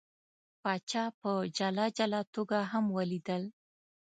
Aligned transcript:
پاچا 0.61 1.03
په 1.19 1.31
جلا 1.57 1.85
جلا 1.97 2.21
توګه 2.33 2.59
هم 2.71 2.85
ولیدل. 2.97 3.43